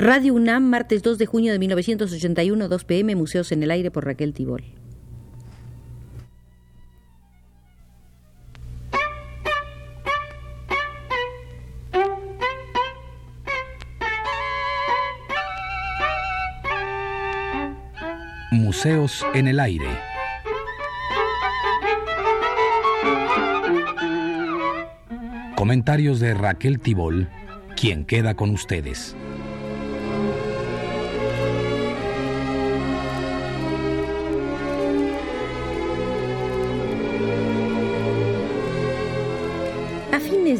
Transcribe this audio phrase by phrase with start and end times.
[0.00, 4.06] Radio UNAM, martes 2 de junio de 1981, 2 pm, Museos en el Aire por
[4.06, 4.64] Raquel Tibol.
[18.52, 19.84] Museos en el Aire.
[25.56, 27.28] Comentarios de Raquel Tibol,
[27.76, 29.14] quien queda con ustedes.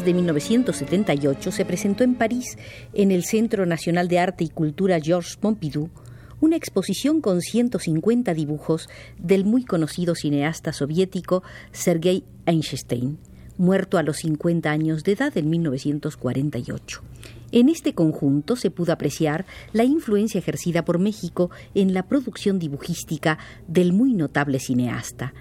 [0.05, 2.57] De 1978 se presentó en París,
[2.93, 5.91] en el Centro Nacional de Arte y Cultura Georges Pompidou,
[6.39, 13.19] una exposición con 150 dibujos del muy conocido cineasta soviético Sergei Einstein,
[13.57, 17.03] muerto a los 50 años de edad en 1948.
[17.51, 23.37] En este conjunto se pudo apreciar la influencia ejercida por México en la producción dibujística
[23.67, 25.33] del muy notable cineasta.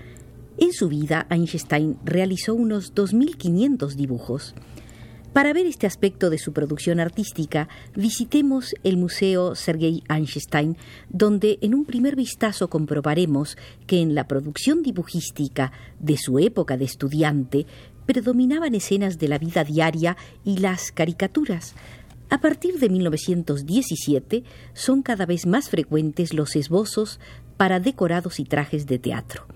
[0.60, 4.54] En su vida, Einstein realizó unos 2.500 dibujos.
[5.32, 7.66] Para ver este aspecto de su producción artística,
[7.96, 10.76] visitemos el Museo Sergei Einstein,
[11.08, 16.84] donde en un primer vistazo comprobaremos que en la producción dibujística de su época de
[16.84, 17.66] estudiante
[18.04, 21.74] predominaban escenas de la vida diaria y las caricaturas.
[22.28, 24.44] A partir de 1917
[24.74, 27.18] son cada vez más frecuentes los esbozos
[27.56, 29.46] para decorados y trajes de teatro.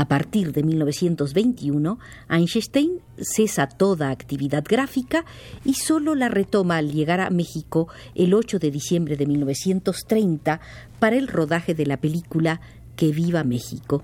[0.00, 1.98] A partir de 1921,
[2.30, 5.26] Einstein cesa toda actividad gráfica
[5.62, 10.62] y solo la retoma al llegar a México el 8 de diciembre de 1930
[11.00, 12.62] para el rodaje de la película
[12.96, 14.02] Que viva México.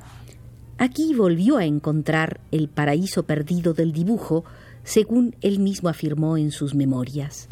[0.76, 4.44] Aquí volvió a encontrar el paraíso perdido del dibujo,
[4.84, 7.48] según él mismo afirmó en sus memorias.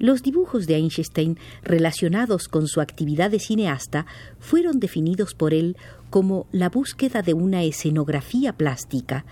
[0.00, 4.06] Los dibujos de Einstein relacionados con su actividad de cineasta
[4.38, 5.76] fueron definidos por él
[6.08, 9.26] como la búsqueda de una escenografía plástica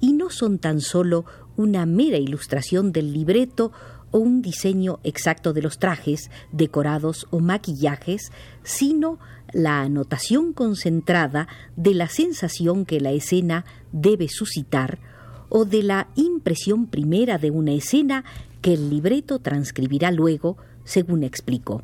[0.00, 1.24] y no son tan solo
[1.56, 3.72] una mera ilustración del libreto
[4.12, 8.30] o un diseño exacto de los trajes, decorados o maquillajes,
[8.62, 9.18] sino
[9.52, 15.00] la anotación concentrada de la sensación que la escena debe suscitar
[15.48, 18.24] o de la impresión primera de una escena
[18.62, 21.82] que el libreto transcribirá luego, según explicó.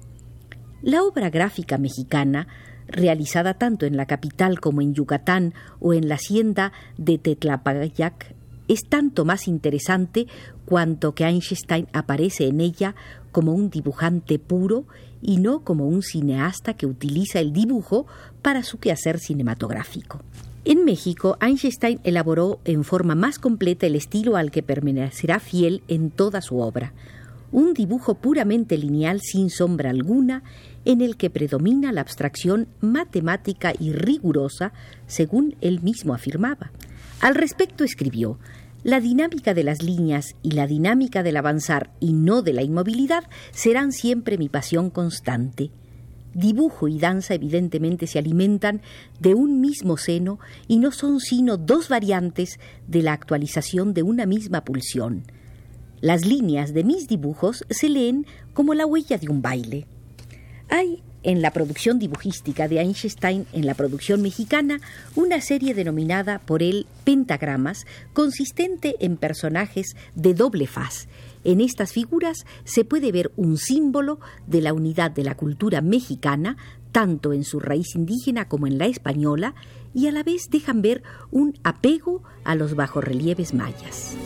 [0.80, 2.46] La obra gráfica mexicana,
[2.86, 8.34] realizada tanto en la capital como en Yucatán o en la hacienda de Tetlapayac,
[8.68, 10.26] es tanto más interesante
[10.66, 12.94] cuanto que Einstein aparece en ella
[13.32, 14.86] como un dibujante puro
[15.20, 18.06] y no como un cineasta que utiliza el dibujo
[18.42, 20.20] para su quehacer cinematográfico.
[20.68, 26.10] En México, Einstein elaboró en forma más completa el estilo al que permanecerá fiel en
[26.10, 26.92] toda su obra,
[27.50, 30.42] un dibujo puramente lineal sin sombra alguna,
[30.84, 34.74] en el que predomina la abstracción matemática y rigurosa,
[35.06, 36.70] según él mismo afirmaba.
[37.22, 38.38] Al respecto escribió
[38.84, 43.24] La dinámica de las líneas y la dinámica del avanzar y no de la inmovilidad
[43.52, 45.70] serán siempre mi pasión constante
[46.34, 48.80] dibujo y danza evidentemente se alimentan
[49.20, 54.26] de un mismo seno y no son sino dos variantes de la actualización de una
[54.26, 55.24] misma pulsión.
[56.00, 59.86] Las líneas de mis dibujos se leen como la huella de un baile.
[60.68, 64.80] Hay en la producción dibujística de Einstein en la producción mexicana
[65.14, 71.08] una serie denominada por él pentagramas, consistente en personajes de doble faz,
[71.44, 76.56] en estas figuras se puede ver un símbolo de la unidad de la cultura mexicana,
[76.92, 79.54] tanto en su raíz indígena como en la española,
[79.94, 84.16] y a la vez dejan ver un apego a los bajorrelieves mayas.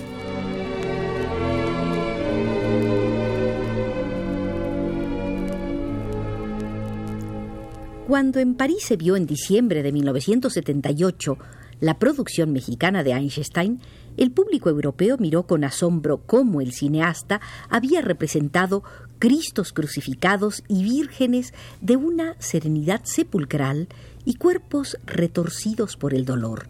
[8.07, 11.39] Cuando en París se vio en diciembre de 1978
[11.79, 13.81] la producción mexicana de Einstein,
[14.17, 18.83] el público europeo miró con asombro cómo el cineasta había representado
[19.21, 23.89] Cristos crucificados y vírgenes de una serenidad sepulcral
[24.25, 26.67] y cuerpos retorcidos por el dolor.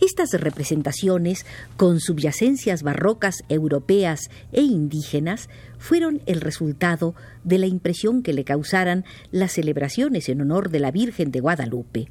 [0.00, 1.46] Estas representaciones,
[1.76, 5.48] con subyacencias barrocas europeas e indígenas,
[5.78, 7.14] fueron el resultado
[7.44, 12.08] de la impresión que le causaran las celebraciones en honor de la Virgen de Guadalupe.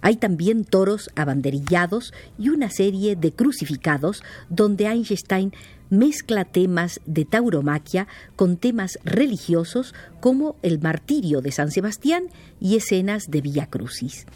[0.00, 5.52] Hay también toros abanderillados y una serie de crucificados donde Einstein
[5.90, 8.06] mezcla temas de tauromaquia
[8.36, 12.24] con temas religiosos como el martirio de San Sebastián
[12.60, 14.26] y escenas de Villa Crucis.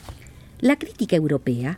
[0.61, 1.77] La crítica europea,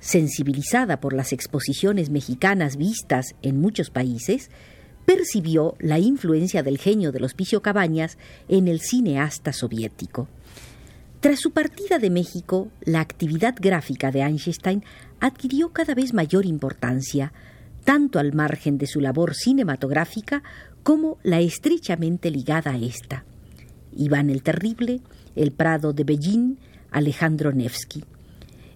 [0.00, 4.50] sensibilizada por las exposiciones mexicanas vistas en muchos países,
[5.04, 8.18] percibió la influencia del genio del Hospicio Cabañas
[8.48, 10.28] en el cineasta soviético.
[11.20, 14.82] Tras su partida de México, la actividad gráfica de Einstein
[15.20, 17.32] adquirió cada vez mayor importancia,
[17.84, 20.42] tanto al margen de su labor cinematográfica
[20.82, 23.24] como la estrechamente ligada a esta.
[23.92, 25.00] Iván el Terrible,
[25.36, 26.56] El Prado de Beijing,
[26.90, 28.04] Alejandro Nevsky.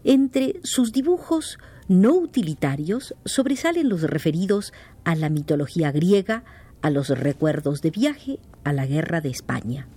[0.04, 1.58] Entre sus dibujos
[1.88, 4.72] no utilitarios sobresalen los referidos
[5.04, 6.44] a la mitología griega,
[6.82, 9.88] a los recuerdos de viaje, a la guerra de España.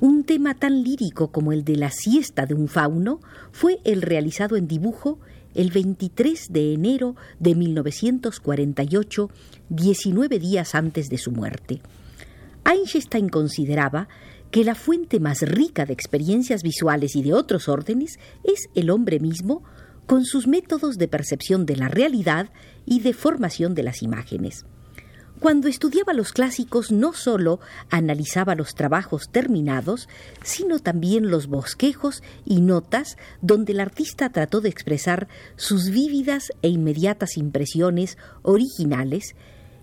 [0.00, 3.20] Un tema tan lírico como el de la siesta de un fauno
[3.52, 5.20] fue el realizado en dibujo
[5.54, 9.30] el 23 de enero de 1948,
[9.68, 11.80] 19 días antes de su muerte.
[12.64, 14.08] Einstein consideraba
[14.50, 19.20] que la fuente más rica de experiencias visuales y de otros órdenes es el hombre
[19.20, 19.62] mismo,
[20.06, 22.50] con sus métodos de percepción de la realidad
[22.84, 24.64] y de formación de las imágenes.
[25.38, 30.06] Cuando estudiaba los clásicos no sólo analizaba los trabajos terminados,
[30.42, 36.68] sino también los bosquejos y notas donde el artista trató de expresar sus vívidas e
[36.68, 39.34] inmediatas impresiones originales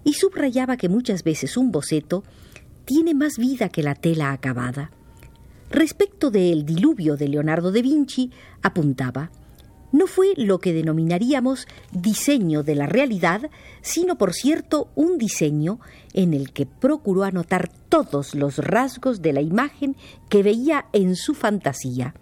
[0.04, 2.24] y subrayaba que muchas veces un boceto
[2.88, 4.92] tiene más vida que la tela acabada.
[5.70, 8.32] Respecto del diluvio de Leonardo da Vinci,
[8.64, 9.30] apuntaba
[9.92, 13.50] no fue lo que denominaríamos diseño de la realidad,
[13.82, 15.80] sino por cierto un diseño
[16.14, 19.96] en el que procuró anotar todos los rasgos de la imagen
[20.30, 22.16] que veía en su fantasía.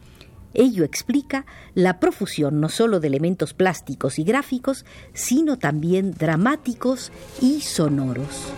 [0.53, 7.62] Ello explica la profusión no sólo de elementos plásticos y gráficos, sino también dramáticos y
[7.62, 8.53] sonoros.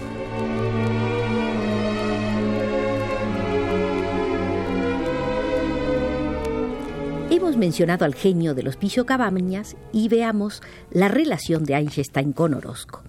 [7.37, 13.03] Hemos mencionado al genio de los Cabañas y veamos la relación de Einstein con Orozco.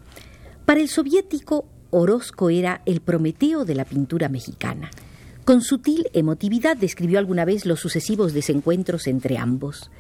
[0.67, 4.91] Para el soviético, Orozco era el Prometeo de la pintura mexicana.
[5.47, 9.91] Con sutil emotividad describió alguna vez los sucesivos desencuentros entre ambos.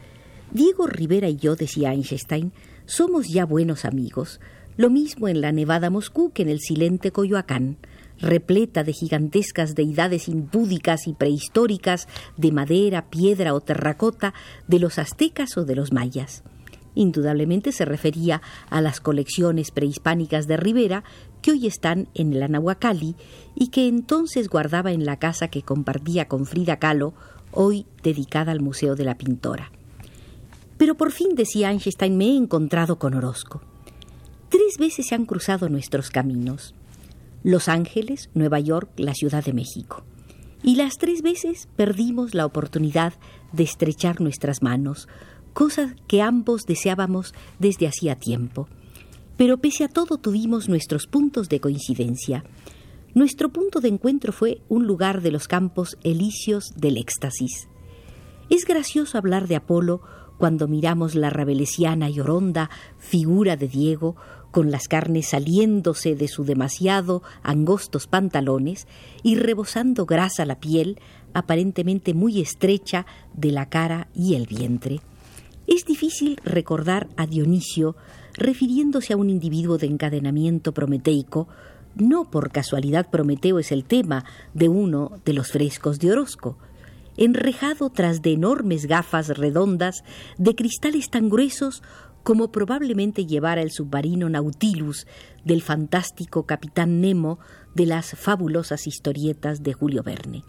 [0.50, 2.52] Diego Rivera y yo, decía Einstein,
[2.84, 4.40] somos ya buenos amigos,
[4.76, 7.78] lo mismo en la nevada Moscú que en el silente Coyoacán
[8.20, 14.34] repleta de gigantescas deidades impúdicas y prehistóricas de madera, piedra o terracota
[14.66, 16.42] de los aztecas o de los mayas.
[16.94, 21.04] Indudablemente se refería a las colecciones prehispánicas de Rivera
[21.42, 23.14] que hoy están en el Anahuacalli
[23.54, 27.14] y que entonces guardaba en la casa que compartía con Frida Kahlo,
[27.52, 29.70] hoy dedicada al Museo de la Pintora.
[30.76, 33.60] Pero por fin, decía Einstein, me he encontrado con Orozco.
[34.48, 36.74] Tres veces se han cruzado nuestros caminos.
[37.48, 40.04] Los Ángeles, Nueva York, la Ciudad de México.
[40.62, 43.14] Y las tres veces perdimos la oportunidad
[43.54, 45.08] de estrechar nuestras manos,
[45.54, 48.68] cosa que ambos deseábamos desde hacía tiempo.
[49.38, 52.44] Pero pese a todo tuvimos nuestros puntos de coincidencia.
[53.14, 57.66] Nuestro punto de encuentro fue un lugar de los campos elíseos del éxtasis.
[58.50, 60.02] Es gracioso hablar de Apolo
[60.36, 62.68] cuando miramos la rabelesiana y oronda
[62.98, 64.16] figura de Diego
[64.50, 68.86] con las carnes saliéndose de su demasiado angostos pantalones
[69.22, 71.00] y rebosando grasa la piel,
[71.34, 75.00] aparentemente muy estrecha, de la cara y el vientre.
[75.66, 77.94] Es difícil recordar a Dionisio
[78.34, 81.48] refiriéndose a un individuo de encadenamiento prometeico,
[81.96, 84.24] no por casualidad Prometeo es el tema
[84.54, 86.56] de uno de los frescos de Orozco,
[87.16, 90.04] enrejado tras de enormes gafas redondas
[90.38, 91.82] de cristales tan gruesos
[92.22, 95.06] como probablemente llevara el submarino Nautilus
[95.44, 97.38] del fantástico capitán Nemo
[97.74, 100.44] de las fabulosas historietas de Julio Verne.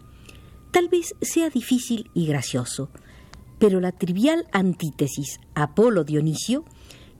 [0.72, 2.90] Tal vez sea difícil y gracioso,
[3.58, 6.64] pero la trivial antítesis Apolo-Dionisio,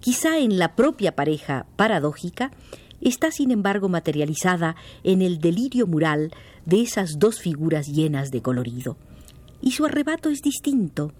[0.01, 2.51] quizá en la propia pareja paradójica,
[3.01, 6.33] está sin embargo materializada en el delirio mural
[6.67, 8.97] de esas dos figuras llenas de colorido.
[9.61, 11.13] Y su arrebato es distinto,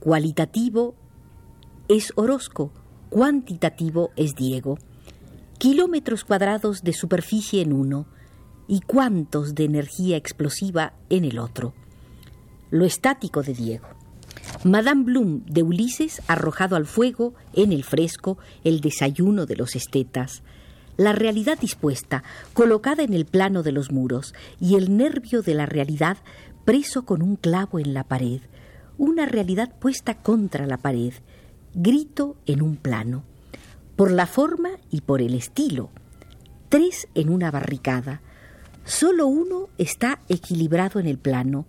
[0.00, 0.94] cualitativo
[1.90, 2.70] es Orozco,
[3.08, 4.78] cuantitativo es Diego.
[5.58, 8.06] Kilómetros cuadrados de superficie en uno
[8.68, 11.74] y cuántos de energía explosiva en el otro.
[12.70, 13.88] Lo estático de Diego.
[14.62, 20.44] Madame Bloom de Ulises arrojado al fuego en el fresco el desayuno de los estetas.
[20.96, 25.66] La realidad dispuesta, colocada en el plano de los muros, y el nervio de la
[25.66, 26.18] realidad
[26.64, 28.42] preso con un clavo en la pared.
[28.96, 31.14] Una realidad puesta contra la pared,
[31.74, 33.24] grito en un plano,
[33.96, 35.90] por la forma y por el estilo,
[36.68, 38.20] tres en una barricada.
[38.84, 41.66] Solo uno está equilibrado en el plano,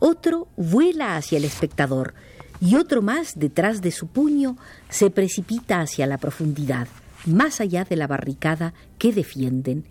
[0.00, 2.14] otro vuela hacia el espectador
[2.60, 4.56] y otro más detrás de su puño
[4.88, 6.88] se precipita hacia la profundidad,
[7.26, 9.84] más allá de la barricada que defienden,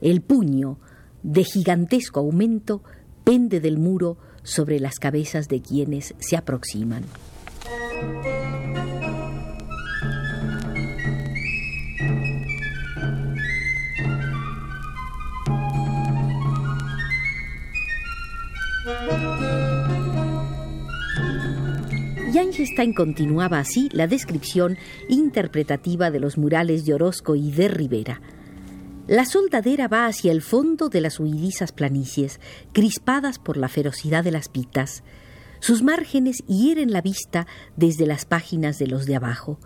[0.00, 0.78] El puño,
[1.22, 2.82] de gigantesco aumento,
[3.24, 7.04] pende del muro sobre las cabezas de quienes se aproximan.
[22.64, 28.20] Einstein continuaba así la descripción interpretativa de los murales de Orozco y de Rivera.
[29.06, 32.40] La soldadera va hacia el fondo de las huidizas planicies,
[32.72, 35.04] crispadas por la ferocidad de las pitas.
[35.60, 39.58] Sus márgenes hieren la vista desde las páginas de los de abajo.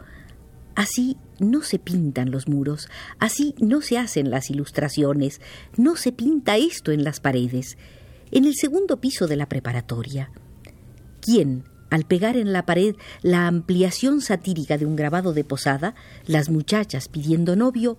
[0.75, 5.41] Así no se pintan los muros, así no se hacen las ilustraciones,
[5.77, 7.77] no se pinta esto en las paredes.
[8.31, 10.31] En el segundo piso de la preparatoria.
[11.21, 15.95] ¿Quién al pegar en la pared la ampliación satírica de un grabado de posada,
[16.27, 17.97] las muchachas pidiendo novio,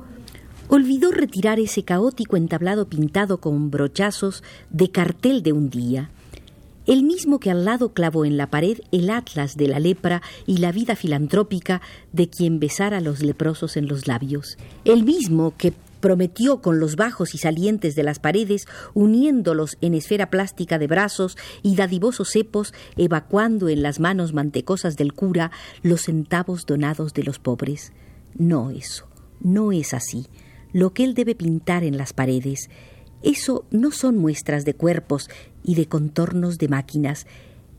[0.68, 6.12] olvidó retirar ese caótico entablado pintado con brochazos de cartel de un día.
[6.86, 10.58] El mismo que al lado clavó en la pared el atlas de la lepra y
[10.58, 11.82] la vida filantrópica
[12.14, 14.58] de quien besara a los leprosos en los labios.
[14.86, 20.30] El mismo que prometió con los bajos y salientes de las paredes, uniéndolos en esfera
[20.30, 25.52] plástica de brazos y dadivosos cepos, evacuando en las manos mantecosas del cura
[25.84, 27.94] los centavos donados de los pobres.
[28.38, 29.08] No eso,
[29.40, 30.28] no es así.
[30.72, 32.70] Lo que él debe pintar en las paredes,
[33.22, 35.30] eso no son muestras de cuerpos
[35.64, 37.28] y de contornos de máquinas,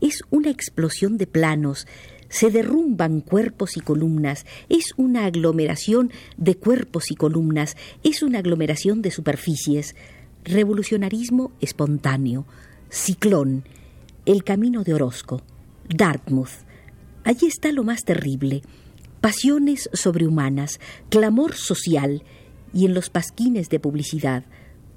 [0.01, 1.87] es una explosión de planos,
[2.31, 9.01] se derrumban cuerpos y columnas, es una aglomeración de cuerpos y columnas, es una aglomeración
[9.01, 9.95] de superficies,
[10.45, 12.45] revolucionarismo espontáneo,
[12.89, 13.65] ciclón,
[14.25, 15.41] el camino de Orozco,
[15.89, 16.65] Dartmouth.
[17.25, 18.61] Allí está lo más terrible,
[19.19, 22.23] pasiones sobrehumanas, clamor social,
[22.73, 24.45] y en los pasquines de publicidad,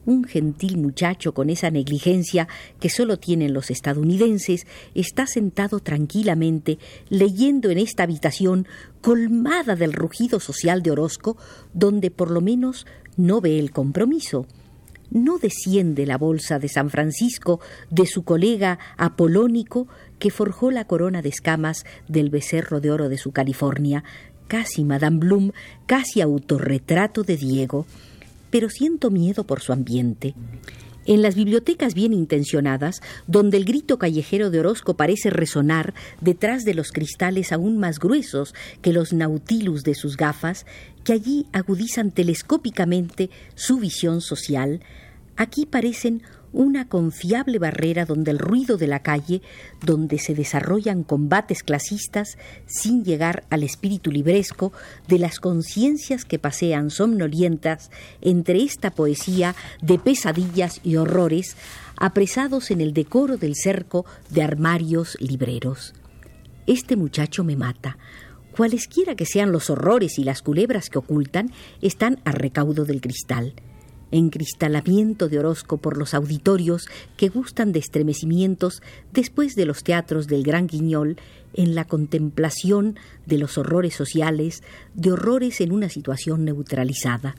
[0.06, 2.49] un gentil muchacho con esa negligencia
[2.80, 8.66] que solo tienen los estadounidenses está sentado tranquilamente leyendo en esta habitación
[9.00, 11.37] colmada del rugido social de Orozco,
[11.73, 14.46] donde por lo menos no ve el compromiso.
[15.11, 19.87] No desciende la bolsa de San Francisco de su colega apolónico
[20.18, 24.02] que forjó la corona de escamas del becerro de oro de su California,
[24.49, 25.52] casi Madame Bloom,
[25.87, 27.87] casi autorretrato de Diego
[28.54, 30.37] pero siento miedo por su ambiente.
[31.06, 36.75] En las bibliotecas bien intencionadas, donde el grito callejero de Orozco parece resonar detrás de
[36.75, 40.66] los cristales aún más gruesos que los nautilus de sus gafas,
[41.02, 44.82] que allí agudizan telescópicamente su visión social,
[45.34, 46.23] aquí parecen
[46.54, 49.42] una confiable barrera donde el ruido de la calle,
[49.84, 54.73] donde se desarrollan combates clasistas sin llegar al espíritu libresco
[55.08, 57.90] de las conciencias que pasean somnolientas
[58.23, 61.56] entre esta poesía de pesadillas y horrores
[61.96, 65.94] apresados en el decoro del cerco de armarios libreros.
[66.66, 67.99] Este muchacho me mata.
[68.56, 71.50] Cualesquiera que sean los horrores y las culebras que ocultan,
[71.82, 73.54] están a recaudo del cristal
[74.14, 80.42] encristalamiento de Orozco por los auditorios que gustan de estremecimientos después de los teatros del
[80.42, 81.16] Gran Guiñol
[81.54, 84.62] en la contemplación de los horrores sociales,
[84.94, 87.35] de horrores en una situación neutralizada.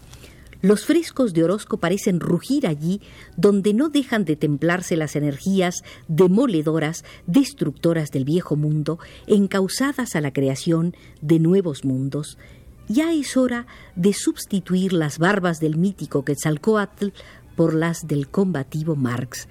[0.61, 2.99] Los frescos de Orozco parecen rugir allí
[3.37, 5.75] donde no dejan de templarse las energías
[6.07, 12.37] demoledoras, destructoras del viejo mundo, encausadas a la creación de nuevos mundos,
[12.87, 13.65] ya es hora
[13.95, 17.07] de sustituir las barbas del mítico Quetzalcoatl
[17.55, 19.47] por las del combativo Marx.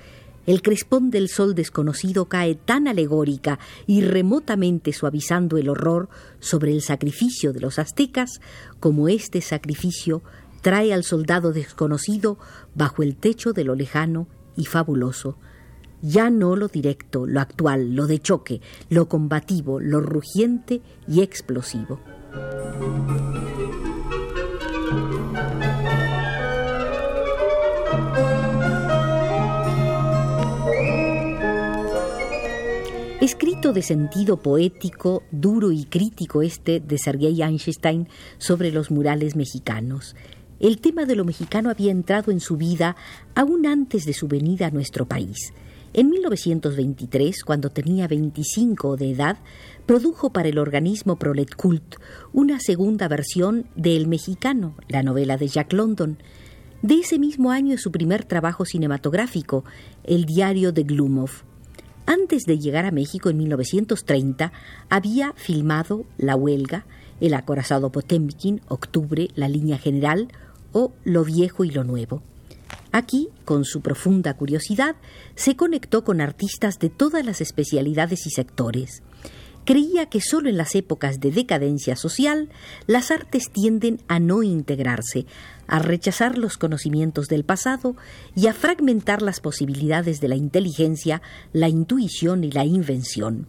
[0.46, 6.82] El crespón del sol desconocido cae tan alegórica y remotamente suavizando el horror sobre el
[6.82, 8.40] sacrificio de los aztecas
[8.78, 10.22] como este sacrificio
[10.60, 12.38] trae al soldado desconocido
[12.74, 14.26] bajo el techo de lo lejano
[14.56, 15.38] y fabuloso.
[16.02, 18.60] Ya no lo directo, lo actual, lo de choque,
[18.90, 22.00] lo combativo, lo rugiente y explosivo.
[33.24, 40.14] Escrito de sentido poético, duro y crítico este de Sergei Einstein sobre los murales mexicanos.
[40.60, 42.96] El tema de lo mexicano había entrado en su vida
[43.34, 45.54] aún antes de su venida a nuestro país.
[45.94, 49.38] En 1923, cuando tenía 25 de edad,
[49.86, 51.96] produjo para el organismo Prolet Cult
[52.34, 56.18] una segunda versión de El Mexicano, la novela de Jack London.
[56.82, 59.64] De ese mismo año es su primer trabajo cinematográfico,
[60.02, 61.53] El diario de Glumov.
[62.06, 64.52] Antes de llegar a México en 1930,
[64.90, 66.84] había filmado La Huelga,
[67.20, 70.28] El acorazado Potemkin, Octubre, La Línea General
[70.72, 72.22] o Lo Viejo y lo Nuevo.
[72.92, 74.96] Aquí, con su profunda curiosidad,
[75.34, 79.02] se conectó con artistas de todas las especialidades y sectores.
[79.64, 82.50] Creía que solo en las épocas de decadencia social
[82.86, 85.24] las artes tienden a no integrarse,
[85.66, 87.96] a rechazar los conocimientos del pasado
[88.36, 91.22] y a fragmentar las posibilidades de la inteligencia,
[91.54, 93.46] la intuición y la invención.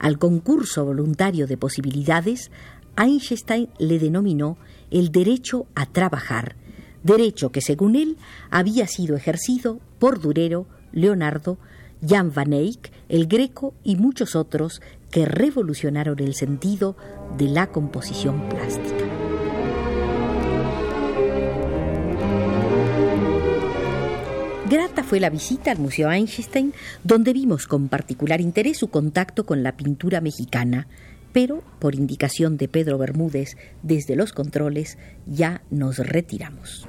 [0.00, 2.50] Al concurso voluntario de posibilidades,
[2.96, 4.58] Einstein le denominó
[4.90, 6.56] el derecho a trabajar,
[7.04, 8.16] derecho que según él
[8.50, 11.58] había sido ejercido por Durero, Leonardo,
[12.06, 16.96] Jan van Eyck, el Greco y muchos otros que revolucionaron el sentido
[17.36, 19.04] de la composición plástica.
[24.68, 29.62] Grata fue la visita al Museo Einstein, donde vimos con particular interés su contacto con
[29.62, 30.88] la pintura mexicana,
[31.32, 36.88] pero por indicación de Pedro Bermúdez desde los controles ya nos retiramos.